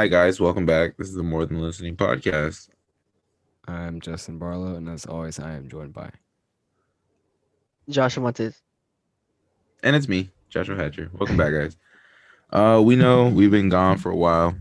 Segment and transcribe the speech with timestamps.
[0.00, 0.96] Hi guys, welcome back.
[0.96, 2.70] This is the More Than Listening podcast.
[3.68, 6.10] I'm Justin Barlow, and as always, I am joined by.
[7.86, 8.62] Joshua Montes.
[9.82, 11.10] And it's me, Joshua Hatcher.
[11.12, 11.76] Welcome back, guys.
[12.48, 14.56] Uh, we know we've been gone for a while.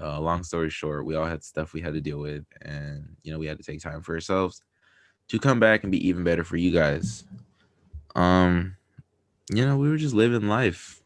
[0.00, 3.34] Uh, long story short, we all had stuff we had to deal with, and you
[3.34, 4.62] know we had to take time for ourselves
[5.28, 7.24] to come back and be even better for you guys.
[8.16, 8.76] Um,
[9.52, 11.01] you know, we were just living life.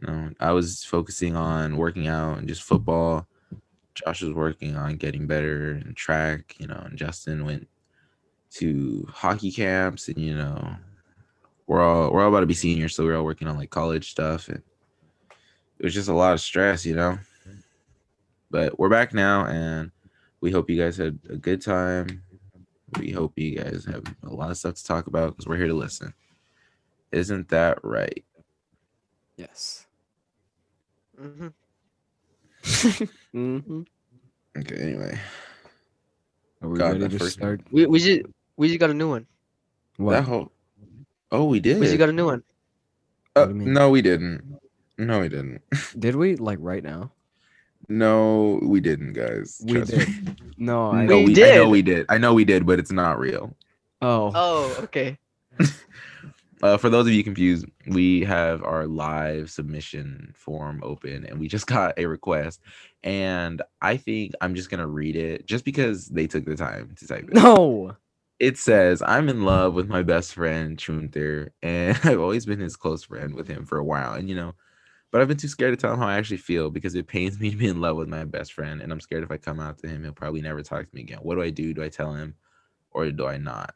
[0.00, 3.26] You know, I was focusing on working out and just football.
[3.94, 7.68] Josh was working on getting better in track, you know, and Justin went
[8.52, 10.74] to hockey camps and you know,
[11.66, 14.10] we're all we're all about to be seniors, so we're all working on like college
[14.10, 14.62] stuff and
[15.78, 17.18] it was just a lot of stress, you know.
[18.50, 19.90] But we're back now and
[20.40, 22.22] we hope you guys had a good time.
[22.98, 25.68] We hope you guys have a lot of stuff to talk about because we're here
[25.68, 26.12] to listen.
[27.12, 28.24] Isn't that right?
[29.36, 29.86] Yes.
[31.20, 31.48] Hmm
[33.34, 33.82] mm-hmm.
[34.58, 35.18] Okay, anyway.
[36.62, 37.60] Are we God, ready that to first- start?
[37.70, 38.22] We we just
[38.56, 39.26] we just got a new one.
[39.96, 40.12] What?
[40.12, 40.52] That whole
[41.30, 41.78] Oh, we did.
[41.78, 42.42] We just got a new one.
[43.36, 43.72] Uh, What do you mean?
[43.74, 44.42] no, we didn't.
[44.98, 45.62] No, we didn't.
[45.98, 47.10] Did we like right now?
[47.88, 49.62] No, we didn't, guys.
[49.64, 50.04] We Trust me.
[50.58, 52.04] No, I No, We we, I know we did.
[52.10, 53.56] I know we did, but it's not real.
[54.02, 54.30] Oh.
[54.34, 55.16] Oh, okay.
[56.62, 61.48] Uh, for those of you confused, we have our live submission form open, and we
[61.48, 62.60] just got a request.
[63.02, 67.06] And I think I'm just gonna read it, just because they took the time to
[67.06, 67.34] type it.
[67.34, 67.96] No.
[68.38, 72.76] It says, "I'm in love with my best friend Gunther, and I've always been his
[72.76, 74.14] close friend with him for a while.
[74.14, 74.54] And you know,
[75.12, 77.40] but I've been too scared to tell him how I actually feel because it pains
[77.40, 79.60] me to be in love with my best friend, and I'm scared if I come
[79.60, 81.20] out to him, he'll probably never talk to me again.
[81.22, 81.74] What do I do?
[81.74, 82.34] Do I tell him,
[82.92, 83.74] or do I not?"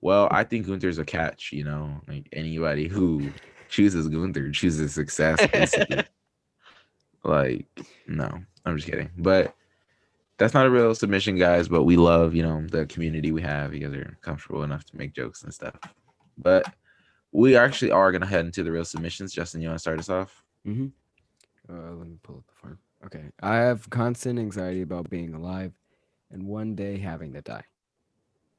[0.00, 1.52] Well, I think Gunther's a catch.
[1.52, 3.30] You know, like anybody who
[3.68, 5.44] chooses Gunther chooses success.
[5.48, 6.04] Basically.
[7.24, 7.66] like,
[8.06, 8.30] no,
[8.64, 9.10] I'm just kidding.
[9.18, 9.54] But
[10.38, 11.68] that's not a real submission, guys.
[11.68, 13.74] But we love, you know, the community we have.
[13.74, 15.76] You guys are comfortable enough to make jokes and stuff.
[16.36, 16.72] But
[17.32, 19.32] we actually are gonna head into the real submissions.
[19.32, 20.42] Justin, you want to start us off?
[20.66, 20.86] Mm-hmm.
[21.70, 22.78] Uh, let me pull up the form.
[23.04, 23.24] Okay.
[23.42, 25.72] I have constant anxiety about being alive
[26.30, 27.64] and one day having to die.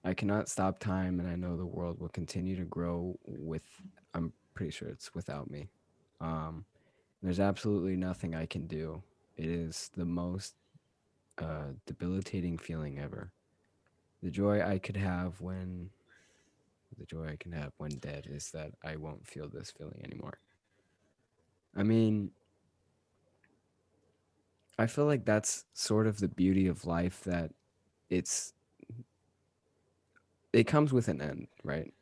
[0.04, 3.64] I cannot stop time, and I know the world will continue to grow with.
[4.14, 5.68] I'm pretty sure it's without me.
[6.22, 6.66] Um,
[7.22, 9.04] there's absolutely nothing I can do.
[9.36, 10.56] It is the most
[11.38, 13.32] uh, debilitating feeling ever.
[14.24, 15.90] The joy I could have when.
[16.98, 20.40] The joy I can have when dead is that I won't feel this feeling anymore.
[21.78, 22.32] I mean,
[24.78, 27.52] I feel like that's sort of the beauty of life that
[28.10, 28.54] it's
[30.54, 31.94] it comes with an end, right?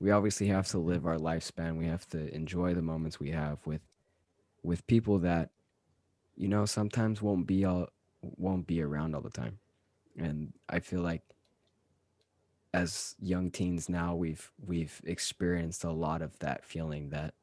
[0.00, 1.76] We obviously have to live our lifespan.
[1.76, 3.82] We have to enjoy the moments we have with
[4.62, 5.50] with people that
[6.36, 7.88] you know sometimes won't be all
[8.22, 9.58] won't be around all the time.
[10.16, 11.22] And I feel like
[12.74, 17.34] as young teens now we've we've experienced a lot of that feeling that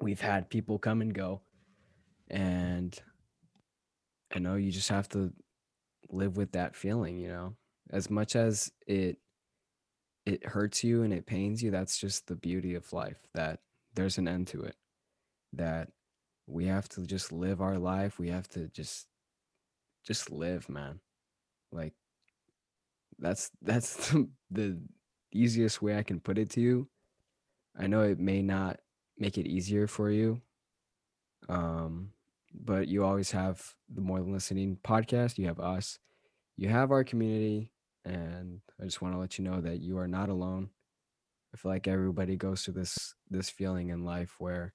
[0.00, 1.40] we've had people come and go
[2.30, 3.00] and
[4.34, 5.32] I know you just have to
[6.08, 7.54] live with that feeling, you know.
[7.90, 9.18] As much as it
[10.30, 13.60] it hurts you and it pains you, that's just the beauty of life that
[13.94, 14.76] there's an end to it.
[15.52, 15.88] That
[16.46, 18.18] we have to just live our life.
[18.18, 19.06] We have to just
[20.04, 21.00] just live, man.
[21.72, 21.94] Like
[23.18, 24.78] that's that's the, the
[25.32, 26.88] easiest way I can put it to you.
[27.76, 28.78] I know it may not
[29.18, 30.40] make it easier for you.
[31.48, 32.10] Um
[32.52, 36.00] but you always have the more than listening podcast you have us
[36.56, 37.70] you have our community
[38.04, 40.70] and i just want to let you know that you are not alone.
[41.52, 44.72] I feel like everybody goes through this this feeling in life where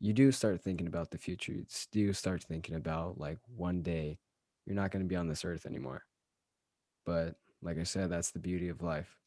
[0.00, 4.18] you do start thinking about the future you do start thinking about like one day
[4.66, 6.04] you're not going to be on this earth anymore.
[7.04, 9.18] But like i said that's the beauty of life.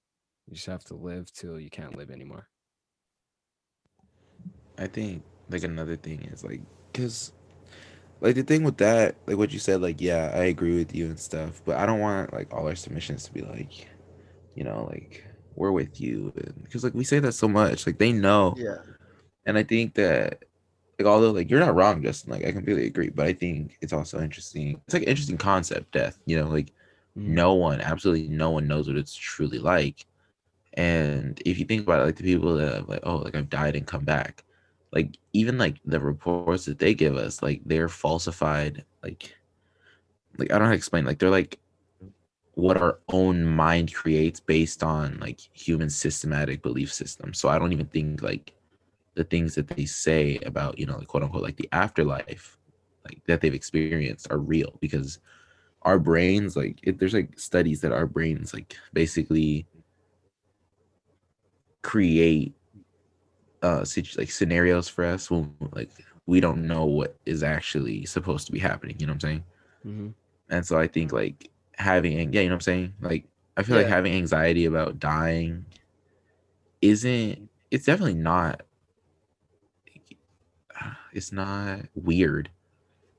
[0.48, 2.48] You just have to live till you can't live anymore.
[4.78, 6.62] I think like another thing is like
[6.92, 7.32] because
[8.26, 11.08] like the thing with that like what you said like yeah I agree with you
[11.08, 13.88] and stuff but I don't want like all our submissions to be like
[14.56, 15.24] you know like
[15.56, 16.34] we're with you
[16.64, 18.78] because like we say that so much like they know Yeah.
[19.46, 20.46] and I think that
[21.00, 23.94] like although like you're not wrong Justin like I completely agree but I think it's
[23.94, 26.74] also interesting it's like an interesting concept death you know like
[27.18, 27.30] Mm.
[27.30, 30.06] no one absolutely no one knows what it's truly like
[30.74, 33.50] and if you think about it like the people that have like oh like i've
[33.50, 34.44] died and come back
[34.96, 39.36] like even like the reports that they give us like they're falsified like
[40.38, 41.60] like i don't know how to explain like they're like
[42.56, 47.34] what our own mind creates based on like human systematic belief system.
[47.34, 48.54] So i don't even think like
[49.16, 52.58] the things that they say about you know like quote unquote like the afterlife
[53.04, 55.20] like that they've experienced are real because
[55.84, 59.68] our brains like it, there's like studies that our brains like basically
[61.82, 62.55] create
[63.62, 65.92] uh situ- like scenarios for us when like
[66.26, 69.44] we don't know what is actually supposed to be happening you know what i'm saying?
[69.84, 70.08] Hmm
[70.50, 72.94] and so i think like having yeah you know what i'm saying?
[73.02, 73.26] Like
[73.58, 75.66] i feel like having anxiety about dying
[76.82, 78.62] isn't it's definitely not
[81.14, 82.50] it's not weird.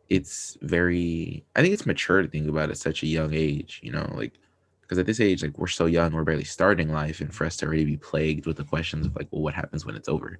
[0.08, 3.90] It's very i think it's mature to think about at such a young age you
[3.90, 4.34] know like
[4.86, 7.56] because at this age like we're so young we're barely starting life and for us
[7.56, 10.38] to already be plagued with the questions of like well what happens when it's over?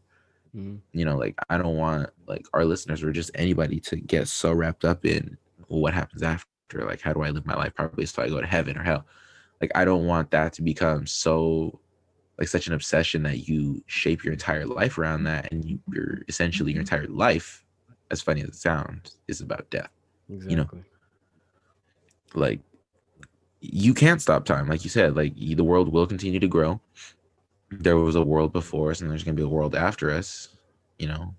[0.53, 4.29] Hmm you know like i don't want like our listeners or just anybody to get
[4.29, 5.37] so wrapped up in
[5.69, 6.85] well, what happens after?
[6.85, 9.07] Like how do i live my life properly so i go to heaven or hell?
[9.61, 11.81] Like i don't want that to become so
[12.39, 16.23] like such an obsession that you shape your entire life around that and you, you're
[16.29, 17.65] essentially your entire life
[18.11, 19.91] as funny as it sounds is about death.
[20.29, 20.57] Exactly.
[20.57, 20.69] know,
[22.35, 22.61] like
[23.61, 26.81] you can't stop time like you said like the world will continue to grow.
[27.71, 30.49] There was a world before us and there's going to be a world after us
[30.99, 31.35] you know?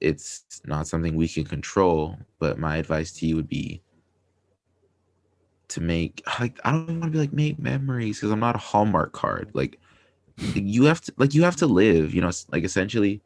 [0.00, 3.80] It's not something we can control but my advice to you would be
[5.68, 8.58] to make like i don't want to be like make memories because i'm not a
[8.58, 9.50] hallmark card.
[9.54, 9.80] Like
[10.54, 13.20] you have to like you have to live you know like essentially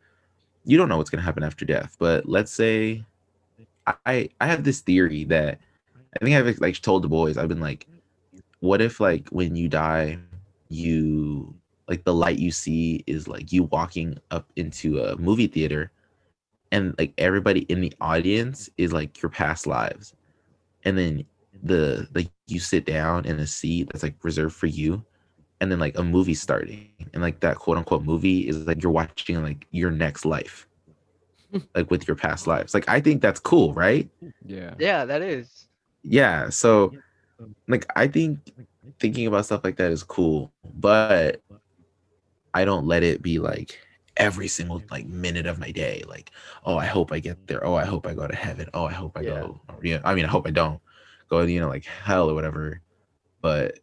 [0.65, 3.05] you don't know what's going to happen after death but let's say
[4.05, 5.59] i i have this theory that
[6.21, 7.87] i think i've like told the boys i've been like
[8.61, 10.19] what if like when you die
[10.69, 11.55] you
[11.89, 15.91] like the light you see is like you walking up into a movie theater
[16.73, 20.15] and like everybody in the audience is like your past lives
[20.85, 21.25] and then
[21.63, 25.03] the like you sit down in a seat that's like reserved for you
[25.61, 28.93] and then like a movie starting and like that quote unquote movie is like you're
[28.93, 30.67] watching like your next life
[31.75, 34.09] like with your past lives like i think that's cool right
[34.45, 34.75] Yeah.
[34.79, 35.67] Yeah, that is.
[36.03, 36.93] yeah so
[37.69, 38.39] like i think
[39.01, 41.41] thinking about stuff like that is cool but
[42.55, 43.79] i don't let it be like
[44.17, 46.31] every single like minute of my day like
[46.65, 48.93] oh i hope i get there oh i hope i go to heaven oh i
[48.93, 49.31] hope i Yeah.
[49.31, 50.81] go or, yeah i mean i hope i don't
[51.29, 52.81] go you know like hell or whatever
[53.41, 53.79] but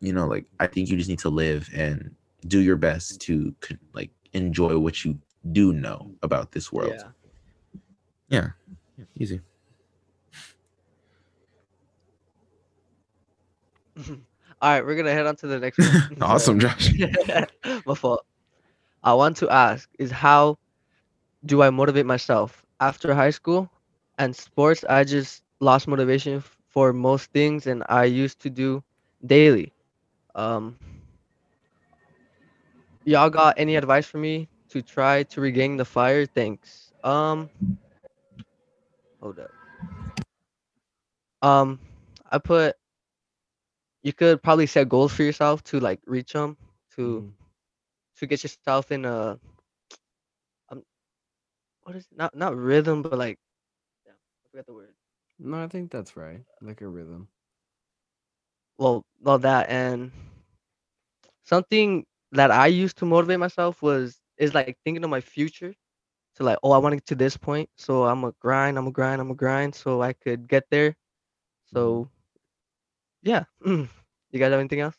[0.00, 2.14] you know like i think you just need to live and
[2.46, 3.54] do your best to
[3.92, 5.16] like enjoy what you
[5.52, 6.94] do know about this world
[8.28, 8.50] Yeah.
[8.98, 9.04] Yeah.
[9.16, 9.40] easy
[14.62, 15.98] All right, we're gonna head on to the next one.
[16.20, 16.90] awesome josh
[17.86, 18.24] My fault.
[19.02, 20.58] I want to ask is how
[21.44, 23.70] do I motivate myself after high school
[24.18, 24.84] and sports?
[24.88, 28.82] I just lost motivation for most things, and I used to do
[29.26, 29.72] daily.
[30.34, 30.76] Um,
[33.04, 36.26] y'all got any advice for me to try to regain the fire?
[36.26, 36.92] Thanks.
[37.04, 37.48] Um,
[39.20, 39.50] hold up.
[41.42, 41.78] Um,
[42.30, 42.76] I put
[44.02, 46.56] you could probably set goals for yourself to like reach them
[46.96, 47.34] to Mhm.
[48.16, 49.38] to get yourself in a
[50.70, 50.82] um
[51.82, 52.16] what is it?
[52.16, 53.32] not not rhythm but like
[54.04, 54.94] yeah, I forgot the word.
[55.38, 56.44] No, I think that's right.
[56.60, 57.28] Like a rhythm.
[58.78, 60.12] Well, well that and
[61.44, 65.68] something that I used to motivate myself was is like thinking of my future.
[66.30, 68.86] So like, oh, I want to get to this point, so I'm a grind, I'm
[68.86, 70.96] a grind, I'm a grind, so I could get there.
[71.66, 72.08] So
[73.28, 73.88] yeah, you
[74.40, 74.96] guys have anything else?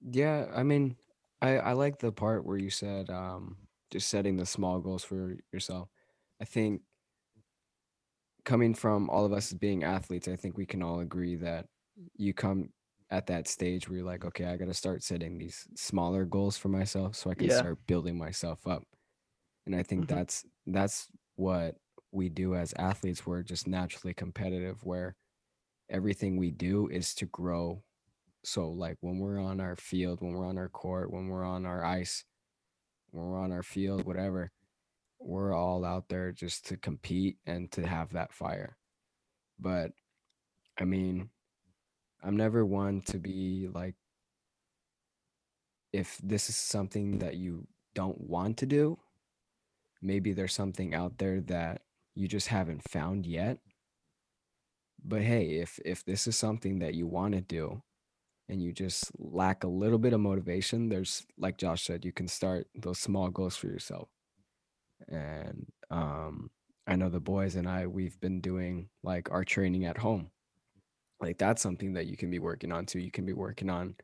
[0.00, 0.96] Yeah, I mean,
[1.42, 5.36] I I like the part where you said um just setting the small goals for
[5.52, 5.90] yourself.
[6.40, 6.82] I think
[8.44, 11.68] coming from all of us as being athletes, I think we can all agree that
[12.14, 12.70] you come
[13.10, 16.56] at that stage where you're like, okay, I got to start setting these smaller goals
[16.56, 17.50] for myself so I can Yeah.
[17.50, 18.82] start building myself up.
[19.66, 20.08] And I think Mhm.
[20.08, 21.76] that's that's what
[22.12, 23.26] we do as athletes.
[23.26, 25.16] We're just naturally competitive where
[25.90, 27.82] everything we do is to grow.
[28.44, 31.66] So like when we're on our field, when we're on our court, when we're on
[31.66, 32.24] our ice,
[33.10, 34.50] when we're on our field, whatever,
[35.18, 38.76] we're all out there just to compete and to have that fire.
[39.58, 39.92] But
[40.78, 41.30] I mean,
[42.22, 43.94] I'm never one to be like,
[45.92, 48.98] if this is something that you don't want to do,
[50.02, 51.82] maybe there's something out there that
[52.14, 53.58] you just haven't found yet.
[55.04, 57.82] But hey, if if this is something that you want to do
[58.48, 62.28] and you just lack a little bit of motivation, there's like Josh said, you can
[62.28, 64.08] start those small goals for yourself.
[65.08, 66.50] And um
[66.86, 70.30] I know the boys and I we've been doing like our training at home.
[71.20, 73.00] Like that's something that you can be working on too.
[73.00, 73.96] You can be working on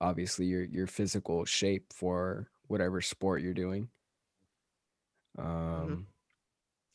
[0.00, 3.88] obviously your your physical shape for whatever sport you're doing
[5.38, 6.06] Um,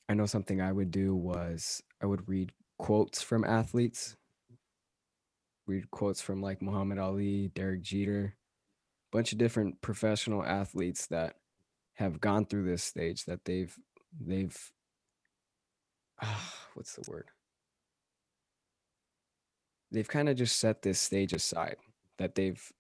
[0.10, 4.18] I know something I would do was I would read quotes from athletes,
[5.68, 8.36] read quotes from like Muhammad Ali, Derek Jeter,
[9.14, 11.36] a bunch of different professional athletes that
[11.94, 13.78] have gone through this stage that they've
[14.20, 14.72] they've
[16.24, 17.28] ah, what's the word?
[19.92, 21.76] They've kind of just set this stage aside
[22.18, 22.72] that they've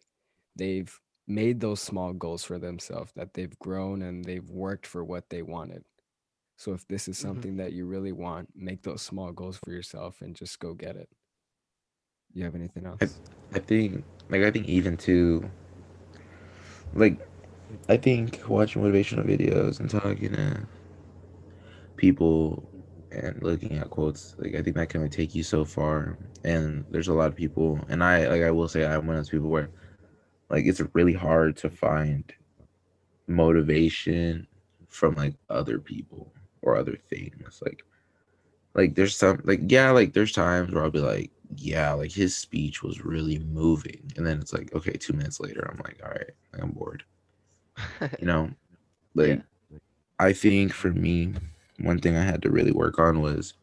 [0.56, 5.30] they've made those small goals for themselves that they've grown and they've worked for what
[5.30, 5.84] they wanted.
[6.62, 7.22] So if this is Mhm.
[7.22, 10.96] something that you really want, make those small goals for yourself and just go get
[10.96, 11.10] it.
[12.36, 13.20] You have anything else?
[13.52, 15.50] I think, like, I think even to,
[16.94, 17.18] like,
[17.90, 20.68] I think watching motivational videos and talking to
[21.96, 22.70] people
[23.12, 26.16] and looking at quotes, like, I think that can only take you so far.
[26.44, 29.22] And there's a lot of people, and I, like, I will say, I'm one of
[29.22, 29.72] those people where,
[30.52, 32.32] like, it's really hard to find
[33.26, 34.46] motivation
[34.88, 37.62] from like other people or other things.
[37.64, 37.84] Like,
[38.74, 42.36] like there's some, like, yeah, like, there's times where I'll be like, yeah, like his
[42.36, 44.12] speech was really moving.
[44.16, 47.04] And then it's like, okay, two minutes later, I'm like, all right, like, I'm bored.
[48.20, 48.52] You know,
[49.16, 49.42] like
[50.20, 51.34] I think for me,
[51.80, 53.56] one thing I had to really work on was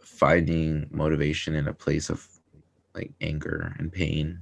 [0.00, 2.26] finding motivation in a place of
[2.94, 4.38] like anger and pain.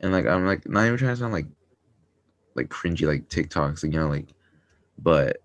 [0.00, 1.46] And like I'm like not even trying to sound like
[2.54, 4.34] like cringy like TikToks, you know, like
[4.98, 5.38] but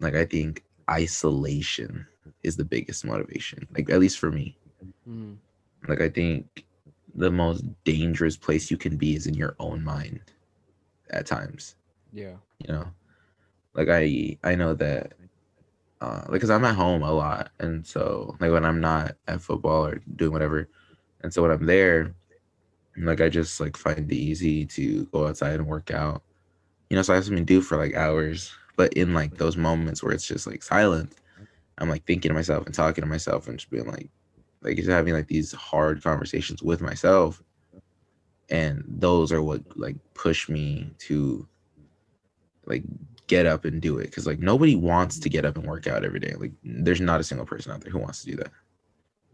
[0.00, 2.06] like I think isolation
[2.42, 3.66] is the biggest motivation.
[3.74, 4.56] Like at least for me.
[5.08, 5.36] Mm,
[5.88, 6.64] Like I think
[7.14, 10.20] the most dangerous place you can be is in your own mind
[11.10, 11.76] at times.
[12.12, 12.36] yeah.
[12.58, 12.86] You know?
[13.74, 15.12] Like I I know that
[16.00, 19.40] uh like cuz I'm at home a lot and so like when I'm not at
[19.42, 20.68] football or doing whatever
[21.22, 22.14] and so when I'm there
[22.96, 26.22] like I just like find it easy to go outside and work out.
[26.90, 28.52] You know, so I have something to do for like hours.
[28.76, 31.14] But in like those moments where it's just like silent,
[31.78, 34.08] I'm like thinking to myself and talking to myself and just being like
[34.62, 37.42] like just having like these hard conversations with myself.
[38.50, 41.46] And those are what like push me to
[42.66, 42.84] like
[43.26, 44.14] get up and do it.
[44.14, 46.34] Cause like nobody wants to get up and work out every day.
[46.38, 48.50] Like there's not a single person out there who wants to do that.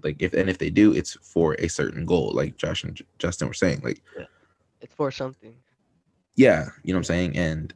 [0.03, 2.33] Like if and if they do, it's for a certain goal.
[2.33, 3.81] Like Josh and J- Justin were saying.
[3.83, 4.01] Like
[4.81, 5.55] it's for something.
[6.37, 7.37] yeah, you know what I'm saying?
[7.37, 7.75] And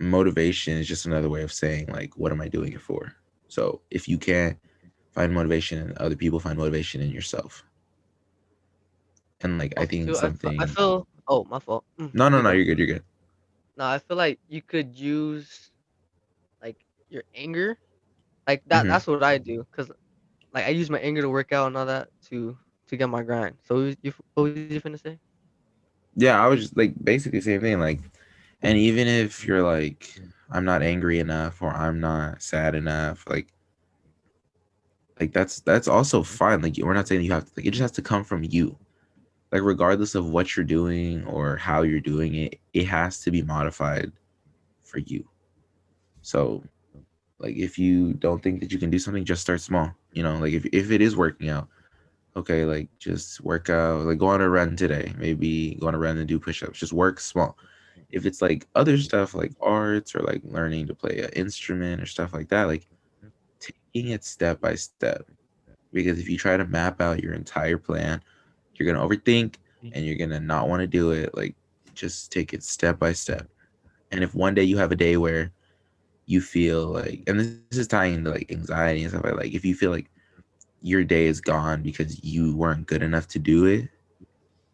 [0.00, 3.14] motivation is just another way of saying like what am I doing it for?
[3.48, 4.58] So if you can't
[5.12, 7.64] find motivation in other people, find motivation in yourself.
[9.42, 11.06] And like I Also, think I fe- something I feel.
[11.26, 11.84] Oh, my fault.
[11.98, 13.02] Mm, No, no, no, you're good, you're good.
[13.76, 15.72] No, I feel like you could use
[16.62, 16.76] like
[17.08, 17.78] your anger,
[18.46, 18.86] like that.
[18.86, 18.88] Mhm.
[18.88, 19.90] That's what I do, cause
[20.52, 23.22] like I use my anger to work out and all that to to get my
[23.22, 23.58] grind.
[23.64, 25.02] So what was you what was you finna say?
[26.16, 27.78] Yeah, I was just like basically the same thing.
[27.80, 28.00] Like,
[28.62, 33.48] and even if you're like, I'm not angry enough or I'm not sad enough, like,
[35.20, 36.62] like that's that's also fine.
[36.62, 37.52] Like, we're not saying you have to.
[37.56, 38.76] Like, it just has to come from you.
[39.52, 43.42] Like, regardless of what you're doing or how you're doing it, it has to be
[43.42, 44.12] modified
[44.82, 45.28] for you.
[46.22, 46.62] So,
[47.38, 49.92] like, if you don't think that you can do something, just start small.
[50.12, 51.68] You know, like if if it is working out,
[52.36, 55.12] okay, like just work out, like go on a run today.
[55.18, 56.78] Maybe go on a run and do push-ups.
[56.78, 57.56] Just work small.
[58.12, 59.02] If it's like other mm-hmm.
[59.02, 62.86] stuff like arts or like learning to play an instrument or stuff like that, like
[63.24, 63.28] mm-hmm.
[63.60, 65.26] taking it step by step.
[65.92, 68.22] Because if you try to map out your entire plan,
[68.74, 69.90] you're gonna overthink mm-hmm.
[69.92, 71.36] and you're gonna not want to do it.
[71.36, 71.54] Like
[71.94, 73.48] just take it step by step.
[74.10, 75.52] And if one day you have a day where
[76.26, 79.52] you feel like and this, this is tying into like anxiety and stuff like like
[79.52, 80.10] if you feel like
[80.82, 83.88] your day is gone because you weren't good enough to do it,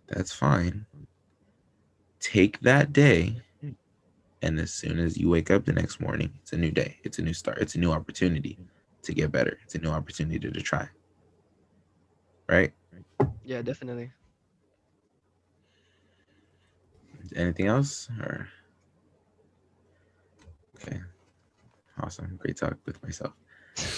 [0.07, 0.87] that's fine.
[2.27, 3.41] Take that day,
[4.43, 6.97] and as soon as you wake up the next morning, it's a new day.
[7.05, 7.59] It's a new start.
[7.59, 8.59] It's a new opportunity
[9.03, 9.57] to get better.
[9.63, 10.89] It's a new opportunity to try.
[12.49, 12.73] Right?
[13.45, 14.11] Yeah, definitely.
[17.37, 18.09] Anything else?
[18.19, 18.49] Or
[20.83, 20.99] okay.
[22.03, 22.37] Awesome.
[22.43, 23.35] Great talk with myself.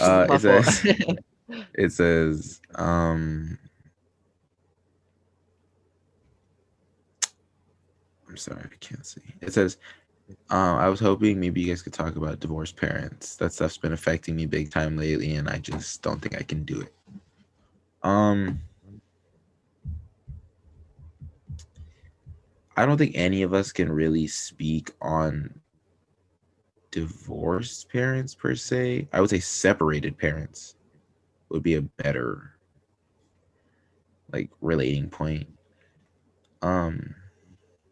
[0.00, 0.85] Uh, it says
[1.75, 3.56] it says um
[8.38, 9.21] sorry i can't see.
[9.40, 9.78] It says
[10.50, 13.37] um i was hoping maybe you guys could talk about divorced parents.
[13.37, 16.64] That stuff's been affecting me big time lately and i just don't think i can
[16.64, 16.95] do it.
[18.02, 18.61] Um
[22.76, 25.61] i don't think any of us can really speak on
[26.90, 29.09] divorced parents per se.
[29.12, 30.76] I would say separated parents
[31.50, 32.54] would be a better
[34.33, 35.47] like relating point.
[36.62, 37.14] Um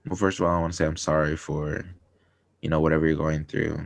[0.07, 1.85] well first of all I want to say I'm sorry for
[2.63, 3.79] you know whatever you're going through.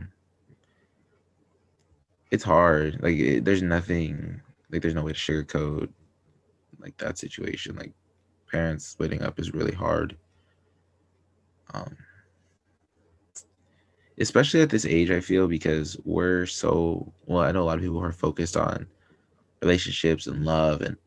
[2.31, 3.01] it's hard.
[3.01, 5.89] Like it, there's nothing like there's no way to sugarcoat
[6.79, 7.75] like that situation.
[7.75, 7.93] Like
[8.49, 10.17] parents splitting up is really hard.
[11.73, 11.95] Um
[14.19, 17.83] especially at this age, I feel because we're so well, I know a lot of
[17.83, 18.87] people are focused on
[19.61, 20.97] relationships and love and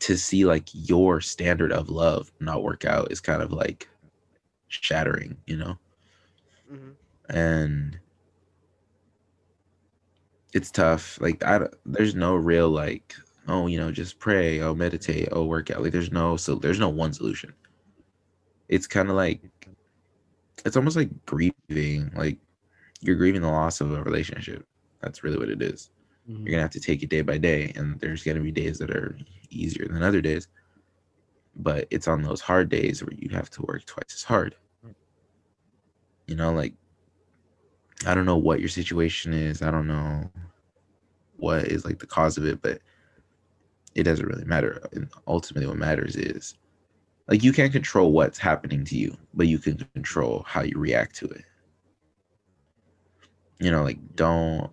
[0.00, 3.88] to see like your standard of love not work out is kind of like
[4.68, 5.78] shattering, you know?
[6.72, 6.90] Mm-hmm.
[7.36, 7.98] And
[10.52, 11.20] it's tough.
[11.20, 13.14] Like I there's no real like
[13.48, 15.82] oh, you know, just pray, oh meditate, oh work out.
[15.82, 17.52] Like there's no so there's no one solution.
[18.68, 19.40] It's kind of like
[20.64, 22.38] it's almost like grieving, like
[23.00, 24.66] you're grieving the loss of a relationship.
[25.00, 25.90] That's really what it is.
[26.28, 26.40] Mhm.
[26.40, 28.90] You're gonna have to take it day by day, and there's gonna be days that
[28.90, 29.18] are
[29.50, 30.48] easier than other days.
[31.56, 34.56] But it's on those hard days where you have to work twice as hard.
[36.26, 36.74] You know, like
[38.06, 39.62] I don't know what your situation is.
[39.62, 40.30] I don't know
[41.36, 42.80] what is like the cause of it, but
[43.94, 44.86] it doesn't really matter.
[44.92, 46.54] And ultimately, what matters is
[47.28, 51.14] like you can't control what's happening to you, but you can control how you react
[51.16, 51.44] to it.
[53.60, 54.70] You know, like don't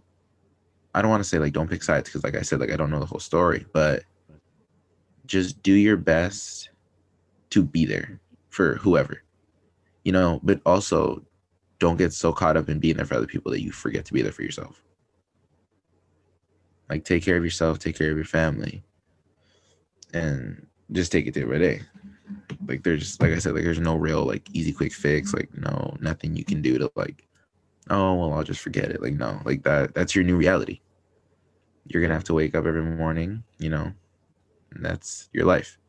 [0.93, 2.75] I don't want to say like don't pick sides because like I said, like I
[2.75, 4.03] don't know the whole story, but
[5.25, 6.70] just do your best
[7.51, 9.21] to be there for whoever.
[10.03, 11.23] You know, but also
[11.79, 14.13] don't get so caught up in being there for other people that you forget to
[14.13, 14.83] be there for yourself.
[16.89, 18.83] Like take care of yourself, take care of your family,
[20.13, 21.81] and just take it day by day.
[22.67, 25.33] Like there's like I said, like there's no real like easy quick fix.
[25.33, 27.27] Like no nothing you can do to like,
[27.89, 29.01] oh well I'll just forget it.
[29.01, 30.81] Like no, like that that's your new reality.
[31.87, 33.91] You're gonna have to wake up every morning, you know,
[34.75, 35.79] that's your life.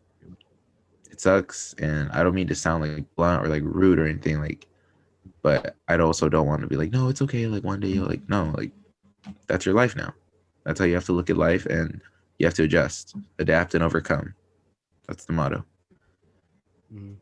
[1.12, 4.40] It sucks, and I don't mean to sound like blunt or like rude or anything
[4.40, 4.66] like,
[5.42, 7.46] but I also don't want to be like, no, it's okay.
[7.46, 8.72] Like one day you'll like no, like
[9.46, 10.14] that's your life now.
[10.64, 12.00] That's how you have to look at life, and
[12.38, 14.34] you have to adjust, adapt, and overcome.
[15.06, 15.64] That's the motto.
[16.92, 17.16] Mhm.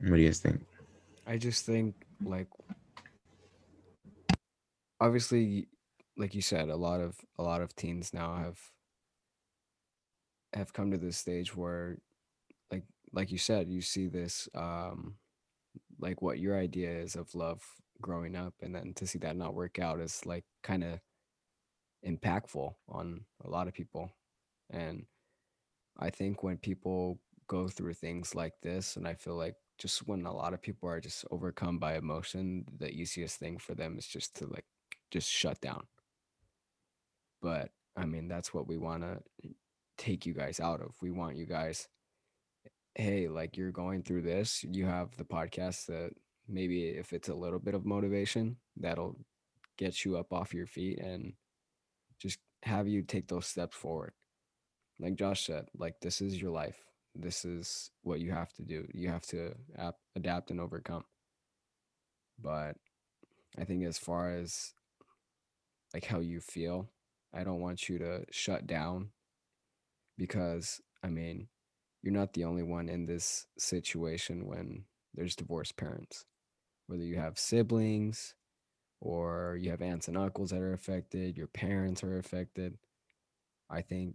[0.00, 0.64] What do you guys think?
[1.26, 2.48] I just think like
[5.00, 5.66] obviously
[6.16, 8.58] like you said a lot of a lot of teens now have
[10.52, 11.98] have come to this stage where
[13.12, 15.16] like you said you see this um
[16.00, 17.62] like what your idea is of love
[18.00, 21.00] growing up and then to see that not work out is like kind of
[22.06, 24.10] impactful on a lot of people.
[24.70, 25.06] And
[25.98, 27.18] i think when people
[27.48, 30.88] go through things like this and i feel like just when a lot of people
[30.88, 34.64] are just overcome by emotion the easiest thing for them is just to like
[35.10, 35.82] just shut down.
[37.42, 39.20] But i mean that's what we want to
[39.98, 40.94] take you guys out of.
[41.02, 41.88] We want you guys
[42.94, 46.10] hey like you're going through this you have the podcast that
[46.48, 49.16] maybe if it's a little bit of motivation that'll
[49.78, 51.32] get you up off your feet and
[52.18, 54.12] just have you take those steps forward.
[54.98, 56.84] Like josh said like this is your life.
[57.14, 58.86] This is what you have to do.
[58.92, 61.04] You have to ap- adapt and overcome.
[62.40, 62.76] But
[63.58, 64.72] i think as far as
[65.92, 66.88] like how you feel
[67.34, 69.10] i don't want you to shut down
[70.16, 71.48] because i mean
[72.02, 74.84] you're not the only one in this situation when
[75.14, 76.24] there's divorced parents.
[76.86, 78.34] Whether you have siblings
[79.00, 82.76] or you have aunts and uncles that are affected your parents are affected
[83.70, 84.14] i think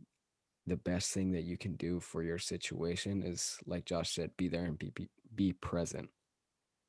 [0.68, 4.48] the best thing that you can do for your situation is like josh said be
[4.48, 6.10] there and be be, be present.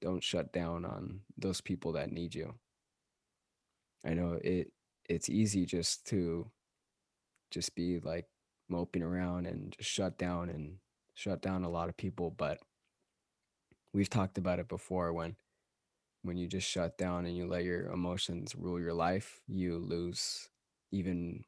[0.01, 2.55] Don't shut down on those people that need you.
[4.05, 4.73] I know it
[5.09, 6.51] it's easy just to
[7.51, 8.27] just be like
[8.69, 10.77] moping around and just shut down and
[11.17, 12.61] shut down a lot of people but
[13.93, 15.35] we've talked about it before when
[16.23, 20.49] when you just shut down and you let your emotions rule your life you lose
[20.93, 21.45] even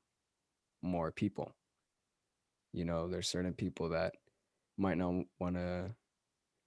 [0.82, 1.52] more people.
[2.72, 4.14] You know there's certain people that
[4.76, 5.94] might not want to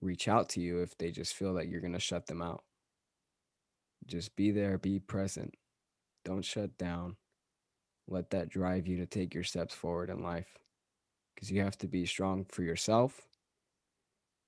[0.02, 2.64] reach out to you if they just feel that you're going to shut them out.
[4.06, 5.56] Just be there be present.
[6.26, 7.18] Don't shut down.
[8.08, 10.58] Let that drive you to take your steps forward in life
[11.42, 13.30] because you have to be strong for yourself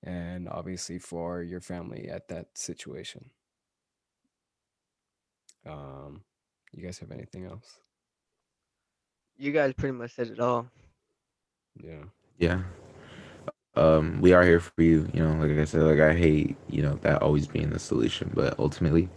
[0.02, 3.30] and obviously for your family at that situation
[5.66, 6.22] um
[6.72, 7.80] you guys have anything else
[9.38, 10.70] You guys pretty much said it all.
[11.82, 12.04] yeah
[12.38, 12.62] Yeah.
[13.76, 15.08] Um, we are here for you.
[15.12, 18.30] You know, like I said, like I hate, you know, that always being the solution,
[18.34, 19.08] but ultimately,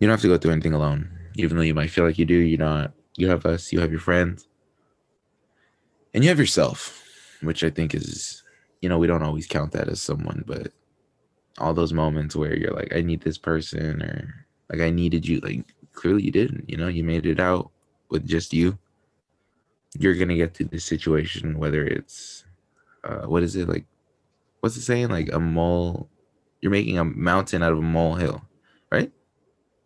[0.00, 1.08] you don't have to go through anything alone.
[1.36, 2.92] Even though you might feel like you do, you're not.
[3.16, 3.72] You have us.
[3.72, 4.48] You have your friends,
[6.12, 7.04] and you have yourself,
[7.42, 8.42] which I think is
[8.80, 10.72] you know, we don't always count that as someone, but
[11.58, 15.40] all those moments where you're like, I need this person, or like I needed you,
[15.40, 16.68] like clearly you didn't.
[16.68, 17.70] You know, you made it out
[18.10, 18.78] with just you.
[19.98, 22.44] You're gonna get through this situation, whether it's
[23.04, 23.84] uh, what is it like?
[24.60, 25.08] What's it saying?
[25.08, 26.08] Like a mole.
[26.60, 28.42] You're making a mountain out of a molehill,
[28.90, 29.10] right?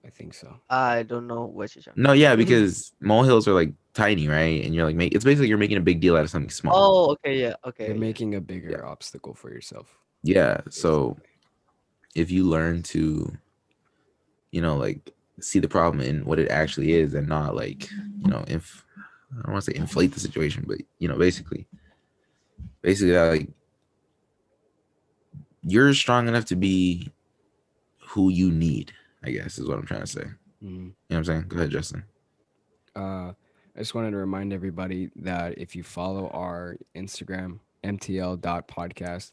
[0.04, 0.54] I think so.
[0.68, 2.02] I don't know what you're talking.
[2.02, 4.62] No, yeah, because molehills are like tiny, right?
[4.64, 6.74] And you're like, make it's basically you're making a big deal out of something small.
[6.76, 7.86] Oh, okay, yeah, okay.
[7.86, 8.00] You're yeah.
[8.00, 9.96] making a bigger obstacle for yourself.
[10.22, 10.60] Yeah.
[10.68, 11.16] So
[12.14, 13.32] if you learn to,
[14.50, 18.30] you know, like see the problem in what it actually is and not like, you
[18.30, 18.84] know, if
[19.32, 21.66] I don't want to say inflate the situation, but you know, basically,
[22.82, 23.48] basically uh, like
[25.62, 27.10] you're strong enough to be
[28.00, 28.92] who you need,
[29.24, 30.24] I guess is what I'm trying to say.
[30.60, 30.84] You Mhm.
[30.86, 31.44] know what I'm saying?
[31.48, 32.04] Go ahead, Justin.
[32.94, 33.32] Uh,
[33.76, 39.32] I just wanted to remind everybody that if you follow our Instagram, mtl.podcast,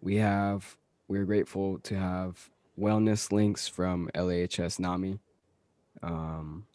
[0.00, 0.76] we have,
[1.08, 5.18] we're grateful to have wellness links from LAHS NAMI.
[6.02, 6.66] Um,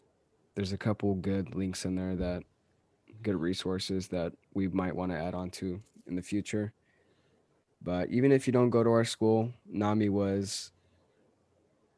[0.54, 2.42] there's a couple good links in there that,
[3.22, 6.72] good resources that we might want to add on to in the future.
[7.82, 10.70] But even if you don't go to our school, NAMI was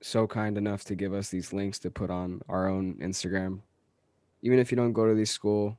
[0.02, 3.60] so kind enough to give us these links to put on our own Instagram
[4.42, 5.76] even if you don't go to the school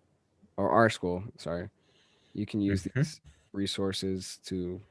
[0.57, 1.69] or our school, sorry,
[2.33, 2.93] you can use Mhm.
[2.93, 3.21] these
[3.53, 4.81] resources to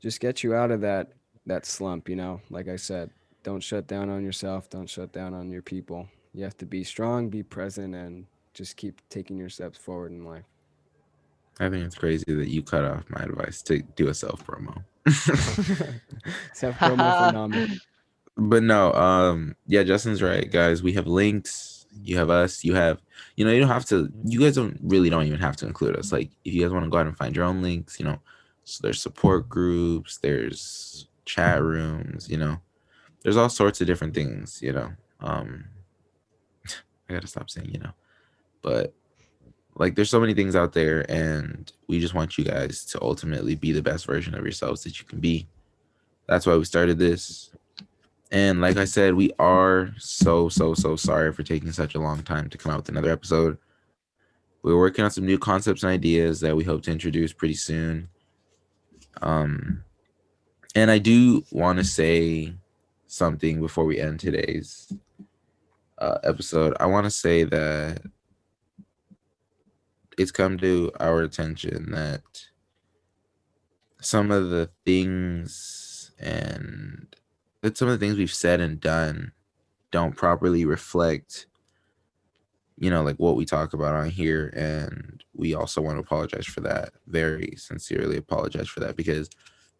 [0.00, 1.12] just get you out of that
[1.46, 2.40] that slump, you know.
[2.50, 3.10] Like I said,
[3.42, 6.08] don't shut down on yourself, don't shut down on your people.
[6.32, 10.24] You have to be strong, be present and just keep taking your steps forward in
[10.24, 10.49] life.
[11.58, 14.84] I think it's crazy that you cut off my advice to do a self promo.
[16.54, 17.80] Self promo for Nami.
[18.36, 20.82] but no um yeah justin's right guys.
[20.82, 21.86] We have links.
[22.02, 22.64] You have us.
[22.64, 23.00] You have
[23.36, 25.96] you know you don't have to you guys don't really don't even have to include
[25.96, 26.12] us.
[26.12, 28.20] Like if you guys want to go out and find your own links you know
[28.64, 32.58] so there's support groups there's chat rooms you know.
[33.22, 34.90] There's all sorts of different things you know.
[35.20, 35.64] Um
[37.08, 37.92] i gotta stop saying you know.
[38.62, 38.94] But
[39.76, 43.54] like there's so many things out there and we just want you guys to ultimately
[43.54, 45.46] be the best version of yourselves that you can be
[46.26, 47.50] that's why we started this
[48.30, 52.22] and like I said, we are so, so, so sorry for taking such a long
[52.22, 53.58] time to come out with another episode.
[54.62, 58.08] We're working on some new concepts and ideas that we hope to introduce pretty soon.
[59.20, 59.82] Um,
[60.76, 62.54] and I do want to say
[63.08, 64.92] something before we end today's
[65.98, 66.76] uh, episode.
[66.78, 68.02] I want to say that
[70.20, 72.20] it's come to our attention that
[74.02, 77.16] some of the things and
[77.62, 79.32] that some of the things we've said and done
[79.90, 81.46] don't properly reflect
[82.76, 86.44] you know like what we talk about on here and we also want to apologize
[86.44, 86.90] for that.
[87.06, 89.30] Very sincerely apologize for that because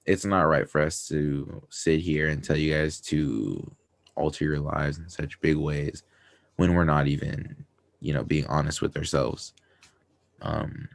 [0.07, 3.71] it's not right for us to sit here and tell you guys to
[4.17, 6.03] alter your lives in such big ways
[6.57, 7.67] when we're not even
[8.01, 9.53] you know being honest with ourselves
[10.43, 10.89] um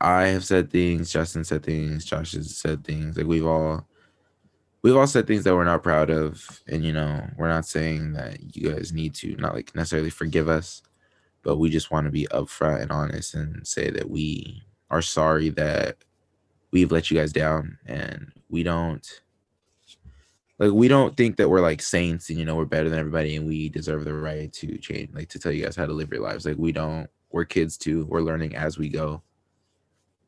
[0.00, 3.16] i have said things justin said things josh has said things.
[3.16, 3.86] Like we've all
[4.82, 6.60] we've all said things that we're not proud of.
[6.66, 10.48] And you know we're not saying that you guys need to not like necessarily forgive
[10.48, 10.82] us
[11.42, 15.50] but we just want to be upfront and honest and say that we are sorry
[15.50, 15.96] that
[16.70, 17.78] we've let you guys down.
[17.86, 19.06] And we don't
[20.58, 23.36] like we don't think that we're like saints and you know we're better than everybody
[23.36, 26.12] and we deserve the right to change like to tell you guys how to live
[26.12, 26.46] your lives.
[26.46, 29.22] Like we don't we're kids too we're learning as we go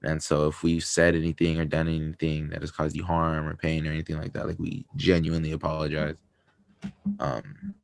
[0.04, 3.56] and so if we've said anything or done anything that has caused you harm or
[3.56, 6.16] pain or anything like that, like we genuinely apologize.
[7.18, 7.74] Um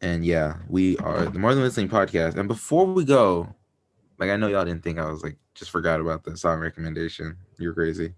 [0.00, 2.36] and yeah, we are the More Than Listening podcast.
[2.36, 3.54] And before we go,
[4.18, 7.36] like I know y'all didn't think I was like just forgot about the song recommendation.
[7.58, 8.14] You're crazy.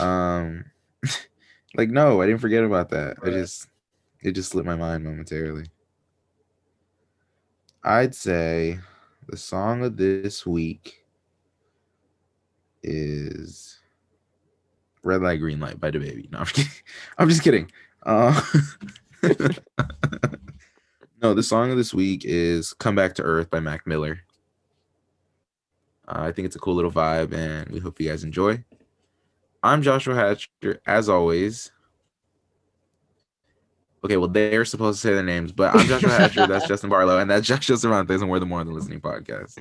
[0.00, 0.64] Um
[1.76, 3.18] like no, I didn't forget about that.
[3.22, 3.68] I just
[4.20, 5.66] it just slipped my mind momentarily.
[7.84, 8.78] I'd say
[9.28, 11.04] the song of this week
[12.82, 13.78] is
[15.02, 16.30] Red Light Green Light by DaBaby.
[16.30, 16.72] No, I'm just kidding.
[17.18, 17.70] I'm just kidding.
[18.04, 18.40] Uh,
[21.22, 24.20] no, the song of this week is Come Back to Earth by Mac Miller.
[26.08, 28.64] Uh, I think it's a cool little vibe and we hope you guys enjoy.
[29.62, 31.70] I'm Joshua Hatcher, as always.
[34.04, 37.18] Okay, well, they're supposed to say their names, but I'm Joshua Hatcher, that's Justin Barlow,
[37.18, 39.58] and that's Joshua Cervantes, and we're the More Than Listening podcast.